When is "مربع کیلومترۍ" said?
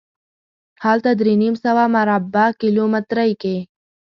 1.95-3.31